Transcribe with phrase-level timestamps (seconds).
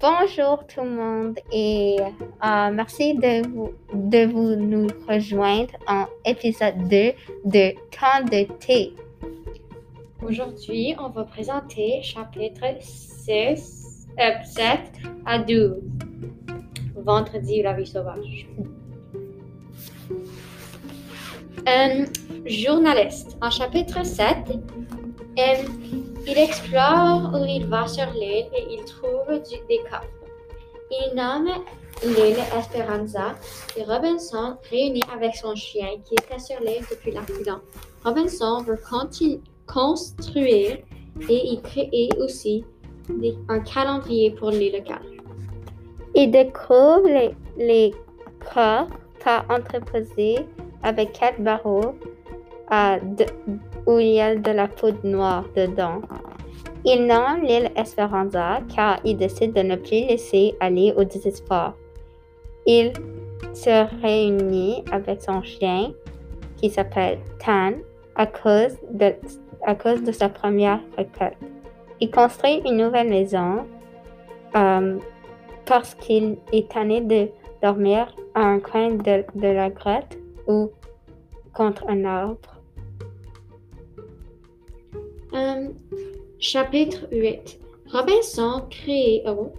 [0.00, 3.42] Bonjour tout le monde et euh, merci de
[4.28, 7.12] vous, nous rejoindre en épisode 2
[7.44, 8.94] de Temps de thé.
[10.22, 14.78] Aujourd'hui, on va présenter chapitre 6, euh, 7
[15.26, 15.82] à 12.
[16.94, 18.46] Vendredi, la vie sauvage.
[21.66, 22.04] Un
[22.46, 23.36] journaliste.
[23.42, 24.36] En chapitre 7,
[25.40, 25.54] euh,
[26.28, 29.28] il explore où il va sur l'île et il trouve
[29.68, 30.04] des coffres.
[30.90, 31.48] Il nomme
[32.02, 33.34] l'île Esperanza
[33.76, 37.60] et Robinson réunit avec son chien qui était sur l'île depuis l'accident.
[38.04, 38.78] Robinson veut
[39.66, 40.78] construire
[41.28, 42.64] et y créer aussi
[43.48, 45.02] un calendrier pour les locales.
[46.14, 47.94] Il découvre les, les
[48.52, 48.88] corps
[49.24, 50.38] par entreposés
[50.82, 51.94] avec quatre barreaux
[52.72, 53.26] euh, de-
[53.88, 56.02] où il y a de la poudre noire dedans.
[56.84, 61.74] Il nomme l'île Esperanza car il décide de ne plus laisser aller au désespoir.
[62.66, 62.92] Il
[63.54, 65.92] se réunit avec son chien
[66.58, 67.72] qui s'appelle Tan
[68.14, 71.38] à cause, de, sa première récolte.
[72.00, 73.64] Il construit une nouvelle maison
[74.54, 74.98] euh,
[75.64, 77.28] parce qu'il est tanné de
[77.62, 80.70] dormir à un coin de la grotte ou
[81.54, 82.57] contre un arbre.
[85.38, 85.68] Euh,
[86.40, 87.60] chapitre 8.
[87.92, 89.52] Robinson crée, oh.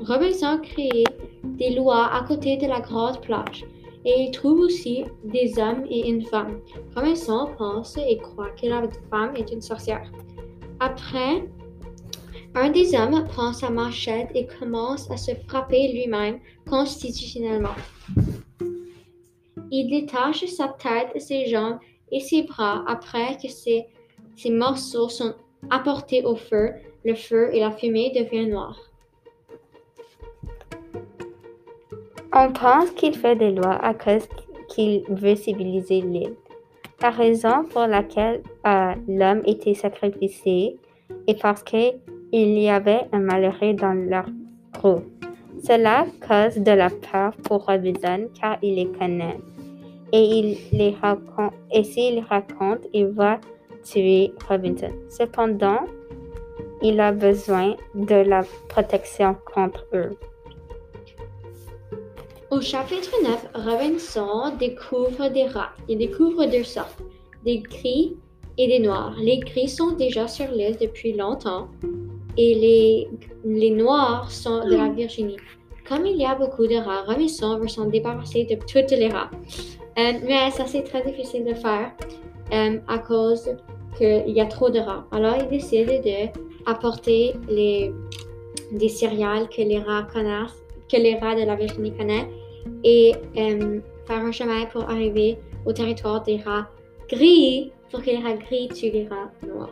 [0.00, 1.04] Robinson crée
[1.44, 3.64] des lois à côté de la grande plage
[4.04, 6.60] et il trouve aussi des hommes et une femme.
[6.94, 10.10] Robinson pense et croit que la femme est une sorcière.
[10.80, 11.48] Après,
[12.54, 17.76] un des hommes prend sa machette et commence à se frapper lui-même constitutionnellement.
[19.70, 21.78] Il détache sa tête, ses jambes
[22.10, 23.86] et ses bras après que ces,
[24.36, 25.34] ces morceaux sont
[25.70, 26.70] apportés au feu.
[27.04, 28.78] Le feu et la fumée deviennent noirs.
[32.34, 34.26] On pense qu'il fait des lois à cause
[34.68, 36.34] qu'il veut civiliser l'île.
[37.02, 40.78] La raison pour laquelle euh, l'homme était sacrifié
[41.26, 41.98] est parce qu'il
[42.32, 44.26] y avait un malheureux dans leur
[44.72, 45.04] groupe.
[45.62, 49.38] Cela cause de la peur pour Robinson car il les connaît.
[50.12, 53.40] Et il les raconte, et s'il raconte, il va
[53.82, 54.92] tuer Robinson.
[55.08, 55.80] Cependant,
[56.82, 60.10] il a besoin de la protection contre eux.
[62.50, 65.72] Au chapitre 9, Robinson découvre des rats.
[65.88, 67.02] Il découvre deux sortes,
[67.44, 68.16] des gris
[68.58, 69.14] et des noirs.
[69.18, 71.68] Les gris sont déjà sur l'île depuis longtemps
[72.36, 73.08] et les,
[73.44, 75.38] les noirs sont de la Virginie.
[75.88, 79.30] Comme il y a beaucoup de rats, Robinson veut s'en débarrasser de tous les rats.
[79.98, 81.92] Euh, mais ça, c'est très difficile de faire
[82.52, 83.48] euh, à cause
[83.96, 85.04] qu'il y a trop de rats.
[85.12, 86.28] Alors, il décide de
[86.66, 87.92] apporter les,
[88.72, 92.32] des céréales que les rats connaissent, que les rats de la Virginie connaissent,
[92.84, 96.68] et euh, faire un chemin pour arriver au territoire des rats
[97.08, 99.68] gris pour que les rats gris tuent les rats noirs.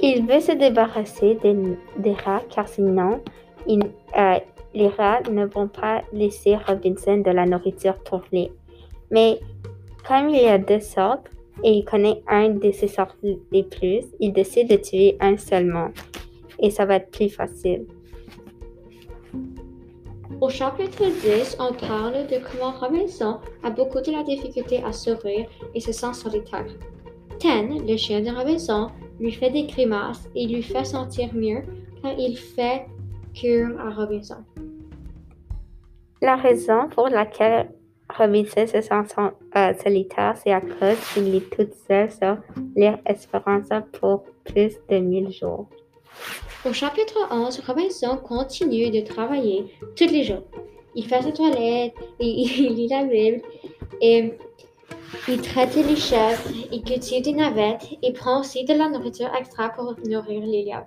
[0.00, 1.56] Il veut se débarrasser des,
[1.98, 3.20] des rats car sinon,
[3.68, 4.38] euh,
[4.74, 8.50] les rats ne vont pas laisser Robinson de la nourriture pour lui.
[9.10, 9.38] Mais
[10.06, 11.30] comme il y a deux sortes
[11.62, 13.16] et il connaît un de ces sortes
[13.50, 15.90] les plus, il décide de tuer un seulement.
[16.58, 17.86] Et ça va être plus facile.
[20.40, 25.46] Au chapitre 10, on parle de comment Robinson a beaucoup de la difficulté à sourire
[25.74, 26.66] et se sent solitaire.
[27.38, 28.88] Ten, le chien de Robinson,
[29.20, 31.62] lui fait des grimaces et lui fait sentir mieux
[32.02, 32.86] quand il fait
[33.34, 34.42] cure à Robinson.
[36.20, 37.70] La raison pour laquelle
[38.16, 42.36] Robinson se sent son- euh, solitaire, c'est à cause qu'il est tout seul sur
[42.76, 45.66] l'île Esperanza pour plus de 1000 jours.
[46.68, 49.64] Au chapitre 11, Robinson continue de travailler
[49.96, 50.44] tous les jours.
[50.94, 53.40] Il fait sa toilette, et il lit la Bible,
[54.00, 54.34] et
[55.28, 59.70] il traite les chèvres, il cultive des navettes et prend aussi de la nourriture extra
[59.70, 60.86] pour nourrir les lièvres.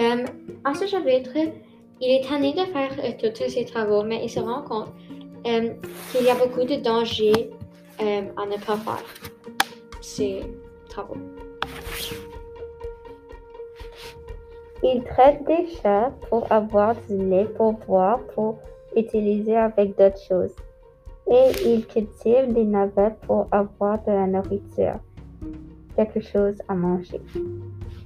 [0.00, 0.24] Euh,
[0.64, 1.30] à ce chapitre,
[2.00, 4.88] il est tanné de faire euh, tous ses travaux, mais il se rend compte
[5.46, 5.74] euh,
[6.10, 7.50] qu'il y a beaucoup de dangers
[8.00, 9.04] euh, à ne pas faire
[10.00, 10.42] ces
[10.88, 11.16] travaux.
[14.82, 18.58] Il traite des chats pour avoir du lait pour boire, pour
[18.96, 20.54] utiliser avec d'autres choses.
[21.30, 24.98] Et il cultive des navettes pour avoir de la nourriture,
[25.96, 27.20] quelque chose à manger.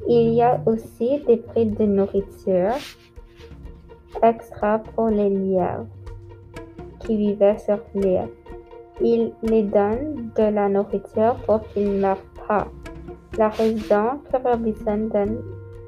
[0.08, 2.74] Il y a aussi des prix de nourriture
[4.22, 5.86] extra pour les lièvres
[7.08, 8.28] qui vivaient sur l'île.
[9.00, 12.68] Il les donne de la nourriture pour qu'ils ne meurent pas.
[13.38, 15.42] La Robinson donne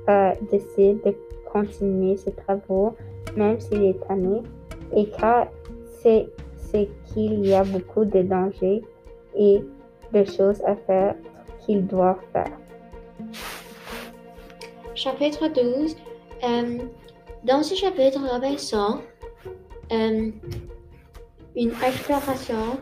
[0.08, 1.14] euh, décide de
[1.52, 2.96] continuer ses travaux,
[3.37, 4.43] même s'il est tanné,
[4.96, 5.49] et car
[6.00, 6.28] c'est
[7.12, 8.82] qu'il y a beaucoup de dangers
[9.37, 9.61] et
[10.12, 11.14] de choses à faire
[11.61, 12.56] qu'il doit faire.
[14.94, 15.96] Chapitre 12.
[16.43, 16.78] Euh,
[17.44, 19.00] dans ce chapitre, Robinson,
[19.93, 20.31] euh,
[21.56, 22.79] une exploration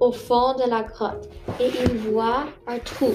[0.00, 1.28] au fond de la grotte
[1.60, 3.12] et il voit un trou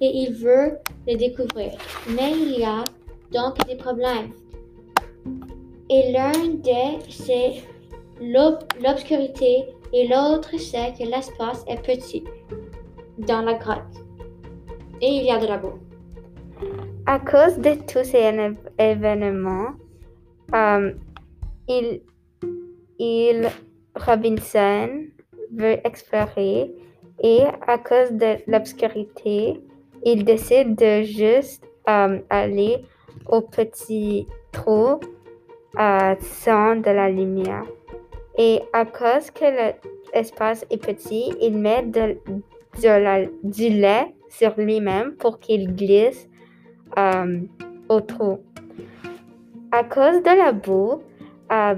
[0.00, 1.72] et il veut le découvrir.
[2.08, 2.84] Mais il y a
[3.32, 4.32] donc des problèmes.
[5.90, 7.62] Et l'un des, c'est
[8.20, 12.24] l'obscurité et l'autre, c'est que l'espace est petit
[13.18, 14.04] dans la grotte.
[15.00, 15.78] Et il y a de la boue.
[17.06, 18.32] À cause de tous ces
[18.78, 19.72] événements,
[20.54, 20.92] euh,
[21.68, 22.00] il,
[22.98, 23.48] il,
[23.94, 24.88] Robinson
[25.52, 26.72] veut explorer
[27.22, 29.60] et à cause de l'obscurité,
[30.04, 32.84] il décide de juste euh, aller
[33.28, 35.00] au petit trou
[35.78, 37.64] euh, sans de la lumière.
[38.36, 39.44] Et à cause que
[40.12, 42.18] l'espace est petit, il met de,
[43.44, 46.28] du lait sur lui-même pour qu'il glisse
[46.98, 47.40] euh,
[47.88, 48.40] au trou.
[49.70, 51.02] À cause de la boue,
[51.52, 51.74] euh,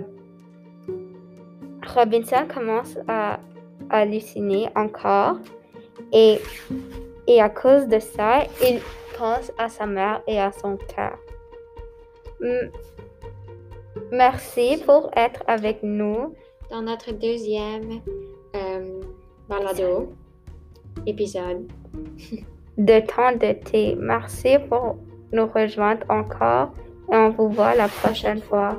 [1.97, 3.41] Robinson commence à
[3.89, 5.39] halluciner encore
[6.13, 6.39] et,
[7.27, 8.81] et à cause de ça, il
[9.19, 11.19] pense à sa mère et à son cœur.
[14.13, 16.35] Merci pour être avec nous
[16.71, 18.03] dans notre deuxième
[18.55, 19.01] euh,
[19.49, 20.13] balado
[21.07, 21.67] épisode
[22.79, 23.97] de temps de thé.
[23.99, 24.99] Merci pour
[25.33, 26.73] nous rejoindre encore
[27.11, 28.77] et on vous voit la prochaine fois.